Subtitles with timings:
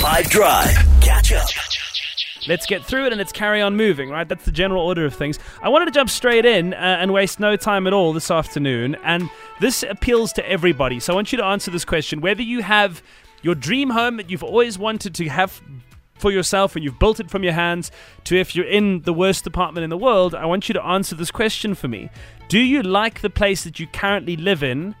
[0.00, 0.74] 5 Drive.
[1.02, 1.46] Catch up.
[2.48, 4.26] Let's get through it and let's carry on moving, right?
[4.26, 5.38] That's the general order of things.
[5.62, 8.96] I wanted to jump straight in uh, and waste no time at all this afternoon.
[9.04, 9.28] And
[9.60, 11.00] this appeals to everybody.
[11.00, 13.02] So I want you to answer this question whether you have
[13.42, 15.60] your dream home that you've always wanted to have
[16.14, 17.90] for yourself and you've built it from your hands
[18.24, 21.14] to if you're in the worst apartment in the world, I want you to answer
[21.14, 22.08] this question for me.
[22.48, 24.94] Do you like the place that you currently live in?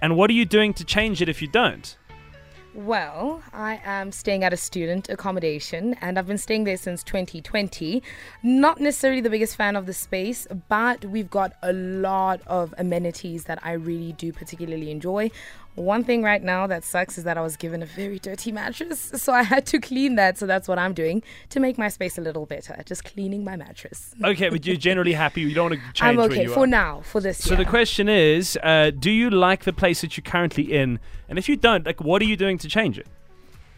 [0.00, 1.96] And what are you doing to change it if you don't?
[2.74, 8.02] Well, I am staying at a student accommodation and I've been staying there since 2020.
[8.42, 13.44] Not necessarily the biggest fan of the space, but we've got a lot of amenities
[13.44, 15.30] that I really do particularly enjoy.
[15.74, 19.00] One thing right now that sucks is that I was given a very dirty mattress,
[19.16, 20.36] so I had to clean that.
[20.36, 23.56] So that's what I'm doing to make my space a little better, just cleaning my
[23.56, 24.14] mattress.
[24.24, 25.40] Okay, but you're generally happy.
[25.40, 26.66] You don't want to change I'm okay for are.
[26.66, 27.64] now, for this So year.
[27.64, 31.00] the question is, uh, do you like the place that you're currently in?
[31.28, 33.06] And if you don't, like, what are you doing to change it?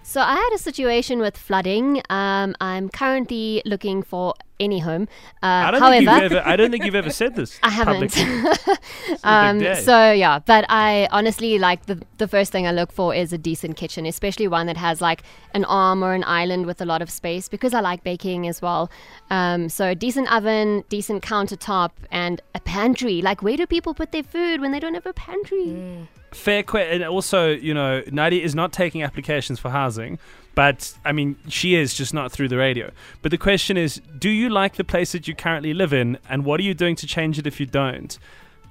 [0.02, 2.02] So I had a situation with flooding.
[2.10, 5.08] Um, I'm currently looking for any home.
[5.42, 6.48] Uh, I don't however, think you've ever.
[6.48, 7.58] I don't think you've ever said this.
[7.62, 8.16] I haven't.
[9.24, 13.32] um, so yeah, but I honestly like the the first thing I look for is
[13.32, 16.84] a decent kitchen, especially one that has like an arm or an island with a
[16.84, 18.90] lot of space because I like baking as well.
[19.30, 23.22] Um, so a decent oven, decent countertop, and a pantry.
[23.22, 26.08] Like where do people put their food when they don't have a pantry?
[26.32, 27.02] Fair question.
[27.02, 30.18] And also, you know, Nadia is not taking applications for housing,
[30.54, 32.90] but I mean, she is just not through the radio.
[33.22, 36.44] But the question is, do you like the place that you currently live in, and
[36.44, 38.18] what are you doing to change it if you don't?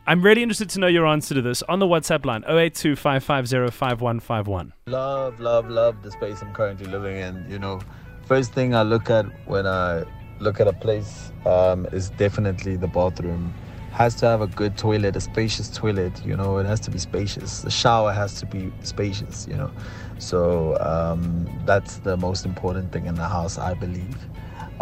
[0.05, 3.71] I'm really interested to know your answer to this on the WhatsApp line 082 550
[3.71, 4.73] 5151.
[4.87, 7.45] love, love, love the space I'm currently living in.
[7.49, 7.79] You know,
[8.25, 10.03] first thing I look at when I
[10.39, 13.53] look at a place um, is definitely the bathroom.
[13.91, 16.25] Has to have a good toilet, a spacious toilet.
[16.25, 17.61] You know, it has to be spacious.
[17.61, 19.47] The shower has to be spacious.
[19.47, 19.71] You know,
[20.17, 24.17] so um, that's the most important thing in the house, I believe.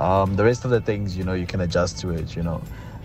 [0.02, 2.36] Um, the rest of the things, you know, you can adjust to it.
[2.36, 2.62] You know.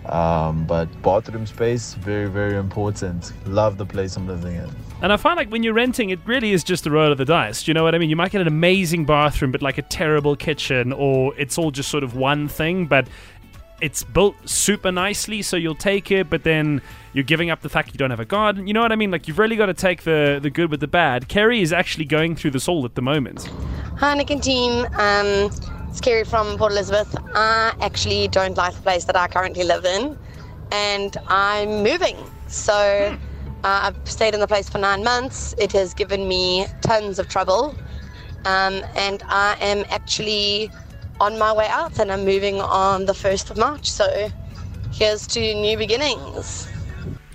[0.09, 3.33] Um, but bathroom space, very, very important.
[3.45, 4.69] Love the place I'm living in.
[5.01, 7.25] And I find like when you're renting, it really is just a roll of the
[7.25, 7.63] dice.
[7.63, 8.09] Do you know what I mean?
[8.09, 11.89] You might get an amazing bathroom, but like a terrible kitchen, or it's all just
[11.89, 13.07] sort of one thing, but
[13.81, 16.81] it's built super nicely, so you'll take it, but then
[17.13, 18.65] you're giving up the fact you don't have a garden.
[18.65, 19.11] You know what I mean?
[19.11, 21.27] Like you've really got to take the the good with the bad.
[21.27, 23.49] Kerry is actually going through this all at the moment.
[23.97, 24.85] Hi, Nick and team.
[24.93, 25.51] Um,
[25.89, 27.15] it's Kerry from Port Elizabeth.
[27.33, 30.17] I actually don't like the place that I currently live in,
[30.71, 32.17] and I'm moving.
[32.47, 33.17] So uh,
[33.63, 35.55] I've stayed in the place for nine months.
[35.57, 37.75] It has given me tons of trouble,
[38.45, 40.71] um, and I am actually
[41.19, 43.89] on my way out, and I'm moving on the 1st of March.
[43.89, 44.29] So
[44.91, 46.67] here's to new beginnings.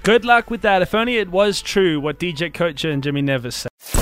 [0.03, 0.83] Good luck with that.
[0.83, 4.02] If only it was true what DJ Kocha and Jimmy Nevis said.